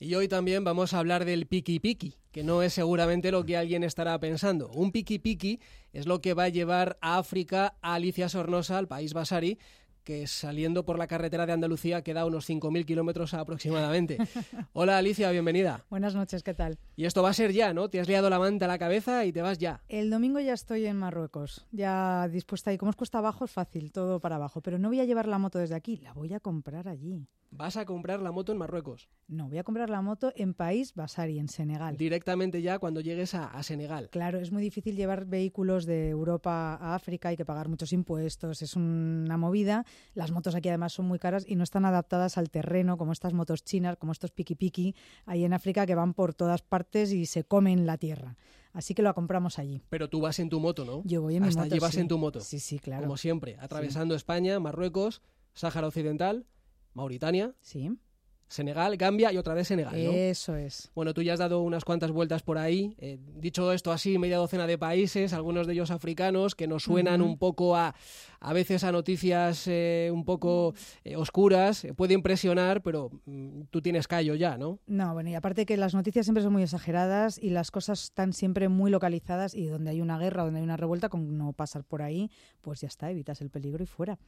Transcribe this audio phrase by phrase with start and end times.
[0.00, 3.56] Y hoy también vamos a hablar del piki piki, que no es seguramente lo que
[3.56, 4.68] alguien estará pensando.
[4.68, 5.58] Un piki piki
[5.92, 9.58] es lo que va a llevar a África a Alicia Sornosa, al país Basari,
[10.08, 14.16] que saliendo por la carretera de Andalucía queda unos 5.000 kilómetros aproximadamente.
[14.72, 15.84] Hola Alicia, bienvenida.
[15.90, 16.78] Buenas noches, ¿qué tal?
[16.96, 17.90] Y esto va a ser ya, ¿no?
[17.90, 19.82] Te has liado la manta a la cabeza y te vas ya.
[19.86, 22.72] El domingo ya estoy en Marruecos, ya dispuesta.
[22.72, 24.62] Y como es cuesta abajo, es fácil, todo para abajo.
[24.62, 27.28] Pero no voy a llevar la moto desde aquí, la voy a comprar allí.
[27.50, 29.08] ¿Vas a comprar la moto en Marruecos?
[29.26, 31.96] No, voy a comprar la moto en País Basari, en Senegal.
[31.96, 34.10] Directamente ya cuando llegues a, a, Senegal.
[34.10, 38.60] Claro, es muy difícil llevar vehículos de Europa a África, hay que pagar muchos impuestos,
[38.60, 39.86] es una movida.
[40.14, 43.32] Las motos aquí además son muy caras y no están adaptadas al terreno, como estas
[43.32, 44.94] motos chinas, como estos piki piki,
[45.26, 48.36] ahí en África que van por todas partes y se comen la tierra.
[48.72, 49.82] Así que lo compramos allí.
[49.88, 51.02] Pero tú vas en tu moto, ¿no?
[51.04, 51.74] Yo voy en mi Hasta moto.
[51.74, 52.00] llevas sí.
[52.00, 52.40] en tu moto.
[52.40, 53.02] Sí, sí, claro.
[53.02, 55.22] Como siempre, atravesando España, Marruecos,
[55.54, 56.46] Sáhara Occidental,
[56.94, 57.90] Mauritania, Sí,
[58.48, 60.10] Senegal, Gambia y otra vez Senegal, ¿no?
[60.10, 60.90] eso es.
[60.94, 62.94] Bueno, tú ya has dado unas cuantas vueltas por ahí.
[62.98, 67.20] Eh, dicho esto así, media docena de países, algunos de ellos africanos, que nos suenan
[67.20, 67.94] un poco a,
[68.40, 71.86] a veces a noticias eh, un poco eh, oscuras.
[71.94, 74.78] Puede impresionar, pero mm, tú tienes callo ya, ¿no?
[74.86, 78.32] No, bueno, y aparte que las noticias siempre son muy exageradas y las cosas están
[78.32, 81.84] siempre muy localizadas y donde hay una guerra, donde hay una revuelta, con no pasar
[81.84, 82.30] por ahí,
[82.62, 84.18] pues ya está, evitas el peligro y fuera.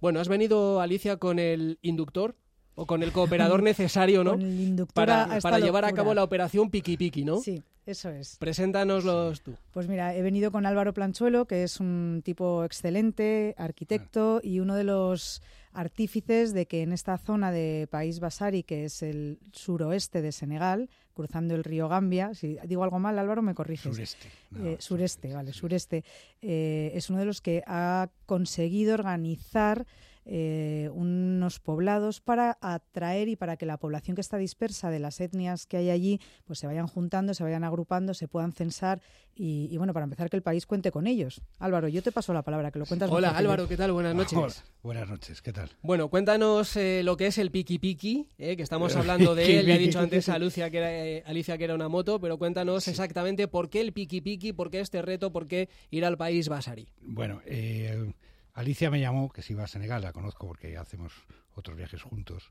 [0.00, 2.36] Bueno, has venido, Alicia, con el inductor
[2.74, 4.32] o con el cooperador necesario, ¿no?
[4.32, 7.38] Con el inductor Para, para llevar a cabo la operación Piki Piki, ¿no?
[7.40, 8.36] Sí, eso es.
[8.38, 9.54] Preséntanoslos tú.
[9.72, 14.74] Pues mira, he venido con Álvaro Planchuelo, que es un tipo excelente, arquitecto y uno
[14.76, 15.42] de los
[15.74, 20.90] artífices de que en esta zona de País Basari, que es el suroeste de Senegal,
[21.14, 23.94] cruzando el río Gambia, si digo algo mal, Álvaro, me corriges.
[23.94, 24.28] Sureste.
[24.50, 26.04] No, Eh, sureste, vale, sureste.
[26.42, 29.86] Eh, es uno de los que ha conseguido organizar
[30.24, 35.20] eh, unos poblados para atraer y para que la población que está dispersa de las
[35.20, 39.00] etnias que hay allí pues se vayan juntando, se vayan agrupando, se puedan censar
[39.34, 41.40] y, y, bueno, para empezar que el país cuente con ellos.
[41.58, 43.38] Álvaro, yo te paso la palabra, que lo cuentas Hola, yo.
[43.38, 43.90] Álvaro, ¿qué tal?
[43.92, 44.38] Buenas noches.
[44.38, 44.52] Hola,
[44.82, 45.70] Buenas noches, ¿qué tal?
[45.82, 49.66] Bueno, cuéntanos eh, lo que es el Piki Piki, eh, que estamos hablando de él.
[49.66, 49.86] Le ha Piki.
[49.86, 53.48] dicho antes a Lucia que era, eh, Alicia que era una moto, pero cuéntanos exactamente
[53.48, 56.88] por qué el Piki Piki, por qué este reto, por qué ir al país Basari.
[57.00, 58.12] Bueno, eh,
[58.54, 61.12] Alicia me llamó, que se iba a Senegal, la conozco porque hacemos
[61.54, 62.50] otros viajes juntos,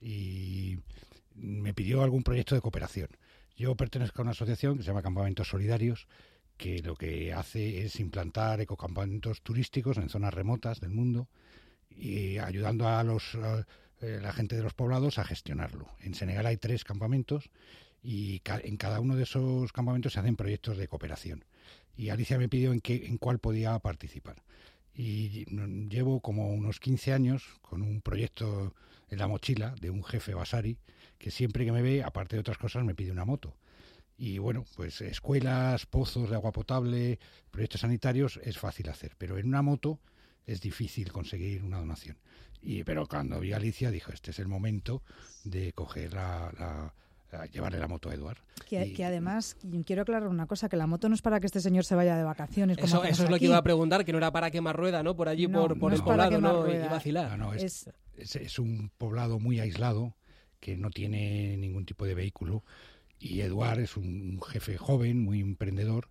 [0.00, 0.78] y
[1.34, 3.08] me pidió algún proyecto de cooperación.
[3.56, 6.08] Yo pertenezco a una asociación que se llama Campamentos Solidarios,
[6.56, 11.28] que lo que hace es implantar ecocampamentos turísticos en zonas remotas del mundo
[11.90, 13.36] y ayudando a los
[14.00, 15.88] eh, la gente de los poblados a gestionarlo.
[16.00, 17.50] En Senegal hay tres campamentos
[18.02, 21.44] y en cada uno de esos campamentos se hacen proyectos de cooperación.
[21.96, 24.42] Y Alicia me pidió en, qué, en cuál podía participar.
[24.94, 25.46] Y
[25.88, 28.74] llevo como unos 15 años con un proyecto
[29.08, 30.78] en la mochila de un jefe Basari
[31.18, 33.56] que siempre que me ve, aparte de otras cosas, me pide una moto.
[34.18, 37.18] Y bueno, pues escuelas, pozos de agua potable,
[37.50, 40.00] proyectos sanitarios es fácil hacer, pero en una moto
[40.46, 42.18] es difícil conseguir una donación.
[42.60, 45.02] Y, pero cuando vi a Alicia dijo, este es el momento
[45.44, 46.94] de coger la
[47.32, 48.38] a llevarle la moto a Eduard.
[48.68, 49.56] Que, Y- que además,
[49.86, 52.16] quiero aclarar una cosa, que la moto no es para que este señor se vaya
[52.16, 52.76] de vacaciones.
[52.76, 55.16] como Eso, es lo que iba a preguntar, que no era para quemar rueda, ¿no?
[55.16, 56.70] Por allí, No, por, por no el poblado, ¿no?
[56.72, 57.38] Y vacilar.
[57.38, 60.14] No, no, es, Es- es, es un poblado muy aislado
[60.60, 62.62] que no tiene ningún tipo de vehículo
[63.18, 66.08] y Eduard es un jefe joven, muy emprendedor,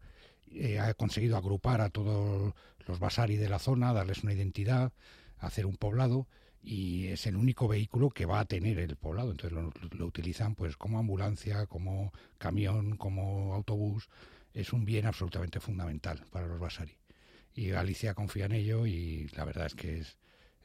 [0.53, 2.53] eh, ha conseguido agrupar a todos
[2.87, 4.91] los basari de la zona, darles una identidad,
[5.37, 6.27] hacer un poblado
[6.63, 9.31] y es el único vehículo que va a tener el poblado.
[9.31, 14.09] Entonces lo, lo utilizan pues como ambulancia, como camión, como autobús.
[14.53, 16.97] Es un bien absolutamente fundamental para los basari.
[17.53, 20.17] Y Alicia confía en ello y la verdad es que es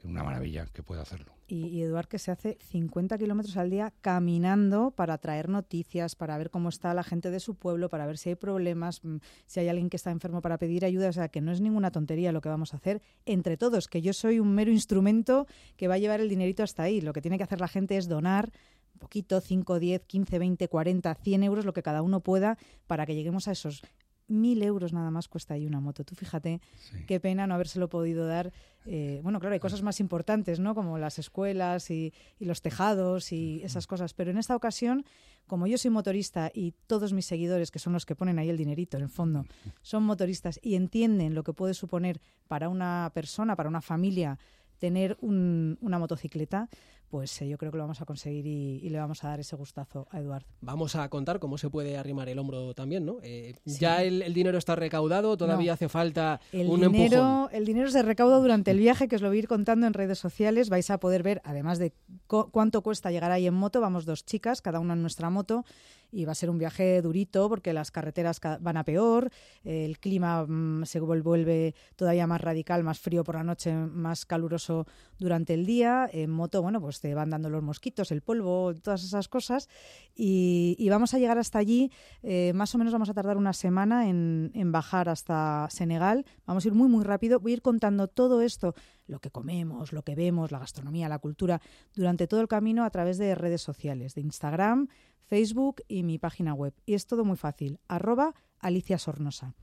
[0.03, 1.33] una maravilla que pueda hacerlo.
[1.47, 6.37] Y, y Eduard que se hace 50 kilómetros al día caminando para traer noticias, para
[6.37, 9.59] ver cómo está la gente de su pueblo, para ver si hay problemas, mm, si
[9.59, 11.09] hay alguien que está enfermo para pedir ayuda.
[11.09, 14.01] O sea, que no es ninguna tontería lo que vamos a hacer entre todos, que
[14.01, 15.47] yo soy un mero instrumento
[15.77, 17.01] que va a llevar el dinerito hasta ahí.
[17.01, 18.51] Lo que tiene que hacer la gente es donar
[18.93, 22.57] un poquito, 5, 10, 15, 20, 40, 100 euros, lo que cada uno pueda,
[22.87, 23.83] para que lleguemos a esos
[24.27, 26.03] mil euros nada más cuesta ahí una moto.
[26.03, 26.97] Tú fíjate Sí.
[27.07, 28.51] qué pena no habérselo podido dar.
[28.85, 30.75] Eh, bueno, claro, hay cosas más importantes, ¿no?
[30.75, 34.13] Como las escuelas y, y los tejados y esas cosas.
[34.13, 35.05] Pero en esta ocasión,
[35.45, 38.57] como yo soy motorista y todos mis seguidores, que son los que ponen ahí el
[38.57, 39.45] dinerito en el fondo,
[39.81, 44.39] son motoristas y entienden lo que puede suponer para una persona, para una familia,
[44.77, 46.69] tener un- una motocicleta,
[47.09, 49.55] pues eh, yo creo que lo vamos a conseguir y, le vamos a dar ese
[49.55, 50.47] gustazo a Eduardo.
[50.61, 53.17] Vamos a contar cómo se puede arrimar el hombro también, ¿no?
[53.23, 58.01] Eh, ya el, dinero está recaudado, todavía hace falta el un dinero, El dinero se
[58.01, 60.69] recauda durante el viaje, que os lo voy a ir contando en redes sociales.
[60.69, 61.93] Vais a poder ver, además de
[62.27, 65.65] cuánto cuesta llegar ahí en moto, vamos dos chicas, cada una en nuestra moto,
[66.11, 69.29] y va a ser un viaje durito porque las carreteras van a peor,
[69.63, 74.85] el clima mm, se vuelve todavía más radical, más frío por la noche, más caluroso
[75.19, 76.09] durante el día.
[76.11, 79.69] En moto, bueno, pues te van dando los mosquitos, el polvo, todas esas cosas.
[80.15, 81.91] Y, vamos a llegar hasta allí,
[82.23, 86.25] eh, más o menos vamos a tardar una semana en, en bajar hasta Senegal.
[86.45, 87.39] Vamos a ir muy, muy rápido.
[87.39, 88.73] Voy a ir contando todo esto
[89.07, 91.61] lo que comemos, lo que vemos, la gastronomía, la cultura,
[91.93, 94.87] durante todo el camino a través de redes sociales, de Instagram,
[95.25, 96.73] Facebook y mi página web.
[96.85, 99.55] Y es todo muy fácil, arroba Alicia Sornosa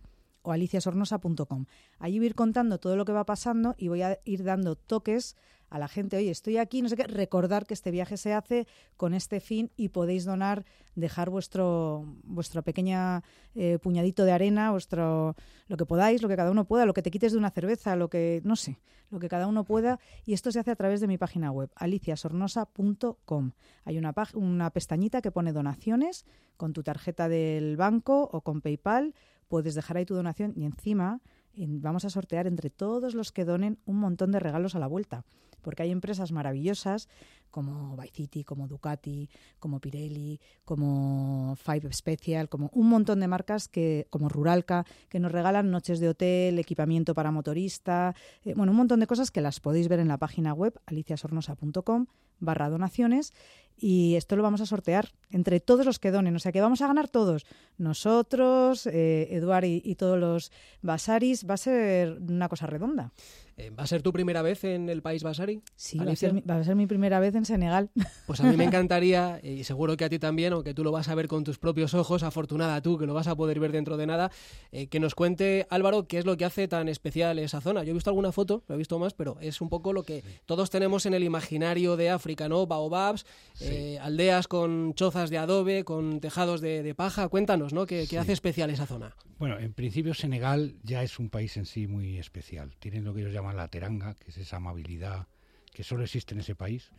[0.45, 1.65] o aliciasornosa.com.
[1.99, 4.77] Allí voy a ir contando todo lo que va pasando y voy a ir dando
[4.77, 5.35] toques
[5.71, 8.69] a la gente, oye, estoy aquí, no sé qué, recordar que este viaje se hace
[8.97, 10.65] con este fin y podéis donar,
[10.95, 13.25] dejar vuestro vuestro pequeña
[13.57, 15.35] eh, puñadito de arena, vuestro
[15.67, 17.97] lo que podáis, lo que cada uno pueda, lo que te quites de una cerveza,
[17.97, 18.79] lo que no sé,
[19.11, 21.71] lo que cada uno pueda y esto se hace a través de mi página web
[21.75, 23.51] aliciasornosa.com.
[23.85, 26.25] Hay una una pestañita que pone donaciones
[26.57, 29.13] con tu tarjeta del banco o con PayPal,
[29.49, 31.21] puedes dejar ahí tu donación y encima
[31.57, 35.25] vamos a sortear entre todos los que donen un montón de regalos a la vuelta
[35.63, 37.09] porque hay empresas maravillosas
[37.51, 44.07] como City, como Ducati, como Pirelli, como Five Special, como un montón de marcas que,
[44.11, 48.15] como Ruralca, que nos regalan noches de hotel, equipamiento para motorista,
[48.45, 52.07] eh, bueno, un montón de cosas que las podéis ver en la página web aliciasornosa.com
[52.41, 53.33] barra donaciones
[53.77, 56.81] y esto lo vamos a sortear entre todos los que donen, o sea que vamos
[56.81, 57.45] a ganar todos,
[57.77, 63.13] nosotros, eh, Eduard y, todos los basaris, va a ser una cosa redonda.
[63.57, 65.61] Eh, ¿Va a ser tu primera vez en el país basari?
[65.77, 67.91] Sí, va a, ser, va a, ser, mi primera vez en Senegal.
[68.27, 71.09] Pues a mí me encantaría, y seguro que a ti también, aunque tú lo vas
[71.09, 73.99] a ver con tus propios ojos, afortunada tú que lo vas a poder ver dentro
[73.99, 74.31] de nada,
[74.73, 77.85] eh, que nos cuente Álvaro qué es lo que hace tan especial esa zona.
[77.85, 80.25] Yo he visto alguna foto, lo he visto más, pero es un poco lo que
[80.47, 82.67] todos tenemos en el imaginario de África, ¿no?
[82.67, 83.27] Baobabs,
[83.61, 87.29] eh, aldeas con chozas de adobe, con tejados de, paja.
[87.29, 87.85] Cuéntanos, ¿no?
[87.85, 89.15] ¿Qué, ¿Qué hace especial esa zona?
[89.39, 92.75] Bueno, en principio Senegal ya es un país en sí muy especial.
[92.79, 95.27] Tienen lo que ellos llaman la teranga, que es esa amabilidad
[95.75, 96.93] que solo existe en ese país,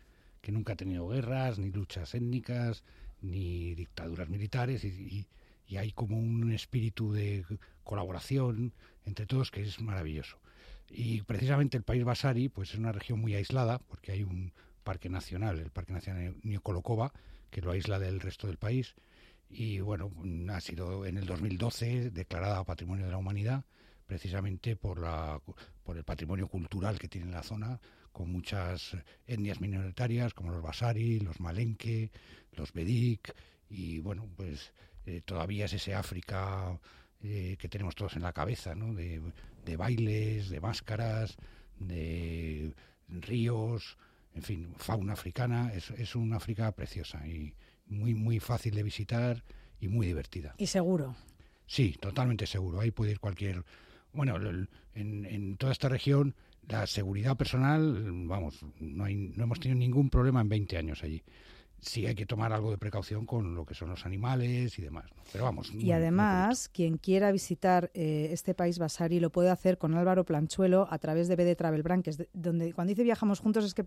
[0.46, 2.84] que nunca ha tenido guerras, ni luchas étnicas,
[3.20, 5.26] ni dictaduras militares, y,
[5.76, 7.44] hay como un espíritu de
[7.84, 8.72] colaboración
[9.06, 10.38] entre todos que es maravilloso.
[10.88, 14.54] Y precisamente el país Basari pues es una región muy aislada, porque hay un
[14.84, 17.12] parque nacional, el Parque Nacional Niocolocoba,
[17.50, 18.94] que lo aísla del resto del país,
[19.50, 20.12] y bueno,
[20.50, 23.66] ha sido en el 2012 declarada Patrimonio de la Humanidad
[24.06, 25.42] precisamente por, la,
[25.84, 27.80] por el patrimonio cultural que tiene la zona,
[28.12, 28.96] con muchas
[29.28, 32.12] etnias minoritarias como los Basari, los Malenque,
[32.54, 33.34] los Bedik,
[33.70, 34.74] y bueno, pues
[35.06, 36.80] eh, todavía es ese África
[37.22, 38.94] eh, que tenemos todos en la cabeza, ¿no?
[38.94, 39.22] De,
[39.66, 41.38] de bailes, de máscaras,
[41.80, 42.74] de
[43.10, 43.98] ríos,
[44.34, 47.54] en fin, fauna africana, es, es un África preciosa y
[47.88, 49.44] muy, muy fácil de visitar
[49.80, 50.56] y muy divertida.
[50.58, 51.16] Y seguro.
[51.68, 52.80] Sí, totalmente seguro.
[52.80, 53.64] Ahí puede ir cualquier
[54.16, 56.36] bueno, en, en toda esta región
[56.68, 61.24] la seguridad personal, vamos, no, hay, no hemos tenido ningún problema en 20 años allí
[61.86, 65.06] sí hay que tomar algo de precaución con lo que son los animales y demás.
[65.32, 65.72] Pero vamos.
[65.74, 70.88] Y además, quien quiera visitar eh, este país Basari lo puede hacer con Álvaro Planchuelo
[70.90, 73.86] a través de BD Travel Brand, que es donde cuando dice viajamos juntos es que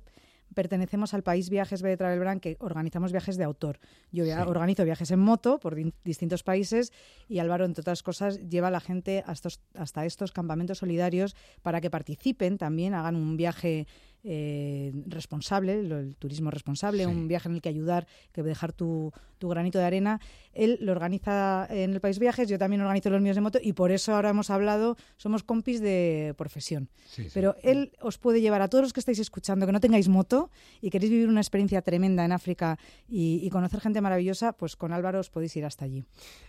[0.55, 3.79] pertenecemos al país Viajes B de Travel Brand, que organizamos viajes de autor.
[4.12, 6.93] Yo organizo viajes en moto por distintos países
[7.28, 11.37] y Álvaro, entre otras cosas, lleva a la gente hasta estos, hasta estos campamentos solidarios
[11.62, 13.87] para que participen también, hagan un viaje
[14.25, 19.49] eh, responsable, el turismo responsable, un viaje en el que ayudar, que dejar tu, tu,
[19.49, 20.21] granito de arena.
[20.53, 23.75] Él lo organiza en el País Viajes, yo también organizo los míos de moto y
[23.75, 26.89] por eso ahora hemos hablado, somos compis de profesión.
[27.33, 30.51] Pero él os puede llevar a todos los que estáis escuchando, que no tengáis moto
[30.81, 35.21] y queréis vivir una experiencia tremenda en África y, conocer gente maravillosa, pues con Álvaro
[35.21, 36.05] os podéis ir hasta allí.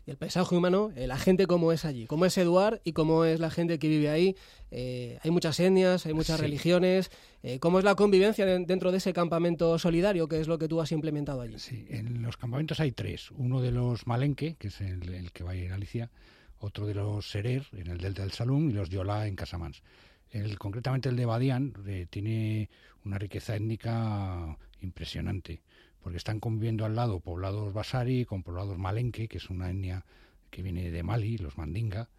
[0.05, 3.39] el paisaje humano, eh, la gente como es allí, cómo es Eduard y cómo es
[3.39, 4.35] la gente que vive ahí.
[4.71, 7.09] Eh, hay muchas etnias, hay muchas religiones.
[7.41, 10.81] Eh, ¿Cómo es la convivencia dentro de ese campamento solidario, que es lo que tú
[10.81, 11.57] has implementado allí?
[11.57, 13.31] Sí, en los campamentos hay tres.
[13.31, 16.11] Uno de los Malenque, que es el, que va a ir a Galicia,
[16.59, 19.83] otro de los Serer, en el Delta del Salum, y los Yola en Casamans.
[20.31, 22.69] El, concretamente el de Badián eh, tiene
[23.05, 25.61] una riqueza étnica impresionante,
[26.01, 30.03] porque están conviviendo al lado poblados Basari con poblados Malenque, que es una etnia
[30.49, 32.09] que viene de Mali, los Mandinga,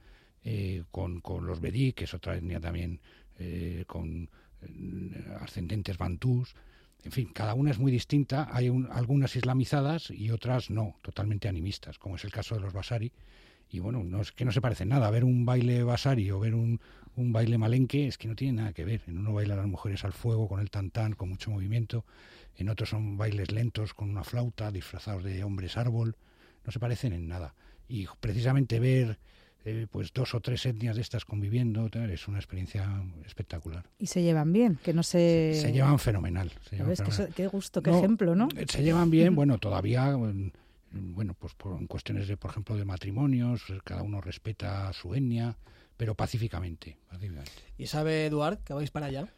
[0.45, 3.01] eh, con, con, los Bedí, que es otra etnia también
[3.87, 4.29] con
[5.41, 6.55] ascendentes bantús.
[7.05, 8.49] en fin, cada una es muy distinta.
[8.53, 13.13] Hay algunas islamizadas y otras no, totalmente animistas, como es el caso de los Basari.
[13.73, 15.11] Y bueno, no es que no se parecen nada.
[15.11, 16.81] Ver un baile Basari o ver un,
[17.17, 19.03] un baile malenque es que no tiene nada que ver.
[19.07, 22.05] En uno bailan las mujeres al fuego, con el tantán, con mucho movimiento.
[22.57, 26.17] En otros son bailes lentos, con una flauta, disfrazados de hombres árbol.
[26.65, 27.55] No se parecen en nada.
[27.89, 29.19] Y precisamente ver
[29.65, 32.89] eh, pues dos o tres etnias de estas conviviendo, es una experiencia
[33.27, 33.85] espectacular.
[33.99, 35.53] Y se llevan bien, que no se...
[35.55, 36.51] Se llevan fenomenal.
[37.35, 38.49] qué gusto, qué ejemplo, ¿no?
[38.57, 40.17] Eh, se llevan bien, bueno, todavía,
[40.93, 45.57] bueno, pues por en cuestiones de, por ejemplo, de matrimonios, cada uno respeta su etnia,
[45.97, 46.97] pero pacíficamente.
[47.09, 47.51] pacíficamente.
[47.77, 49.29] ¿Y sabe Eduard que vais para allá?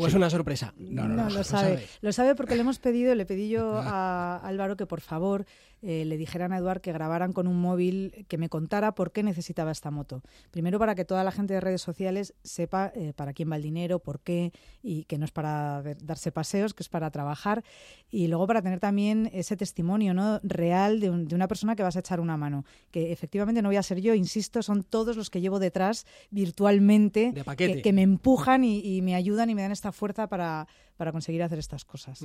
[0.00, 0.74] ¿O es una sorpresa?
[0.78, 1.84] No, no, lo, sabe.
[2.02, 2.36] lo, sabe.
[2.36, 5.44] porque le hemos pedido, le pedí yo a Álvaro que por favor
[5.82, 9.24] eh, le dijeran a Eduard que grabaran con un móvil que me contara por qué
[9.24, 10.22] necesitaba esta moto.
[10.52, 13.62] Primero para que toda la gente de redes sociales sepa eh, para quién va el
[13.62, 14.52] dinero, por qué,
[14.82, 17.64] y que no es para darse paseos, que es para trabajar.
[18.10, 20.40] Y luego para tener también ese testimonio ¿no?
[20.44, 22.64] real de, una persona que vas a echar una mano.
[22.92, 27.34] Que efectivamente no voy a ser yo, insisto, son todos los que llevo detrás virtualmente,
[27.56, 30.66] que, me empujan y me ayudan y me dan esta fuerza para
[30.98, 32.20] para conseguir hacer estas cosas.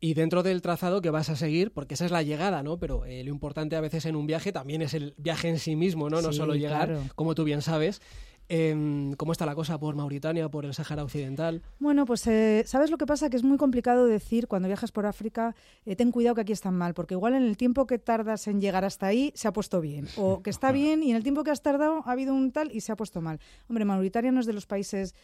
[0.00, 2.78] Y dentro del trazado que vas a seguir, porque esa es la llegada, ¿no?
[2.78, 5.76] Pero eh, lo importante a veces en un viaje también es el viaje en sí
[5.76, 6.20] mismo, ¿no?
[6.20, 8.02] No solo llegar, como tú bien sabes.
[8.48, 11.62] Em, ¿Cómo está la cosa por Mauritania, por el Sáhara Occidental?
[11.78, 13.30] Bueno, pues eh, ¿sabes lo que pasa?
[13.30, 15.54] Que es muy complicado decir cuando viajas por África,
[15.86, 18.60] eh, ten cuidado que aquí están mal, porque igual en el tiempo que tardas en
[18.60, 21.44] llegar hasta ahí se ha puesto bien, o que está bien y en el tiempo
[21.44, 23.40] que has tardado ha habido un tal y se ha puesto mal.
[23.68, 25.14] Hombre, Mauritania no es de los países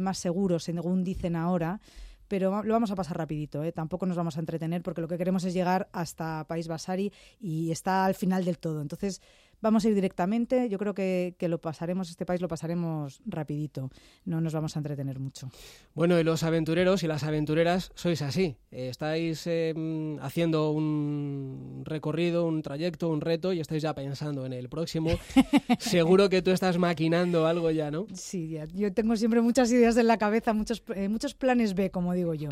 [0.00, 1.80] más seguros, según dicen ahora
[2.28, 3.72] pero lo vamos a pasar rapidito, ¿eh?
[3.72, 7.70] tampoco nos vamos a entretener porque lo que queremos es llegar hasta País Basari y
[7.70, 8.82] está al final del todo.
[8.82, 9.22] Entonces,
[9.60, 10.68] vamos a ir directamente.
[10.68, 13.90] Yo creo que, lo pasaremos, este país lo pasaremos rapidito.
[14.24, 15.50] No nos vamos a entretener mucho.
[15.94, 18.56] Bueno, y los aventureros y las aventureras sois así.
[18.70, 24.68] estáis em, haciendo un recorrido, un trayecto, un reto y estáis ya pensando en el
[24.68, 25.10] próximo.
[25.78, 28.06] Seguro que tú estás maquinando algo ya, ¿no?
[28.12, 32.12] Sí, yo tengo siempre muchas ideas en la cabeza, muchos, eh, muchos planes B, como
[32.14, 32.48] digo yo.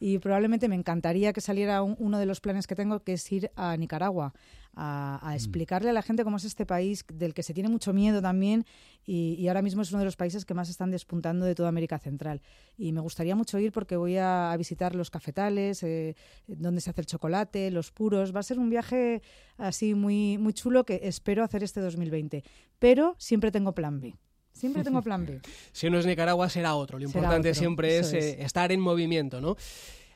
[0.00, 3.50] Y probablemente me encantaría que saliera uno de los planes que tengo, que es ir
[3.54, 4.34] a Nicaragua
[4.74, 5.34] a, mm.
[5.34, 8.64] explicarle a la gente cómo es este país del que se tiene mucho miedo también
[9.04, 11.98] y, ahora mismo es uno de los países que más están despuntando de toda América
[11.98, 12.40] Central.
[12.76, 16.14] Y me gustaría mucho ir porque voy a, visitar los cafetales, eh,
[16.46, 18.34] donde se hace el chocolate, los puros.
[18.34, 19.22] Va a ser un viaje
[19.58, 22.44] así muy, muy chulo que espero hacer este 2020.
[22.78, 24.14] Pero siempre tengo plan B.
[24.52, 25.40] Siempre tengo plan B.
[25.72, 26.98] si no es Nicaragua, será otro.
[26.98, 29.56] Lo importante siempre es, eh, estar en movimiento, ¿no?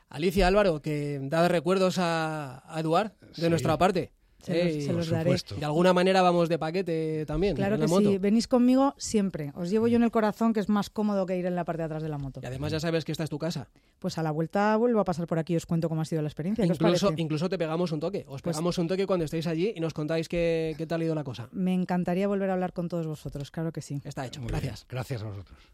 [0.09, 4.13] Alicia Álvaro, que da recuerdos a, Eduard de nuestra parte.
[4.43, 5.35] Se, los, daré.
[5.59, 7.57] De alguna manera vamos de paquete también.
[7.57, 9.53] Claro que sí, venís conmigo siempre.
[9.57, 11.79] Os llevo yo en el corazón, que es más cómodo que ir en la parte
[11.79, 12.41] de atrás de la moto.
[12.43, 13.69] Y además ya sabes que esta es tu casa.
[13.99, 16.23] Pues a la vuelta vuelvo a pasar por aquí y os cuento cómo ha sido
[16.23, 16.65] la experiencia.
[16.65, 18.25] Incluso, incluso te pegamos un toque.
[18.29, 21.05] Os pues pegamos un toque cuando estéis allí y nos contáis qué, qué tal ha
[21.05, 21.49] ido la cosa.
[21.53, 24.01] Me encantaría volver a hablar con todos vosotros, claro que sí.
[24.05, 24.41] Está hecho.
[24.47, 24.87] Gracias.
[24.89, 25.59] Gracias a vosotros.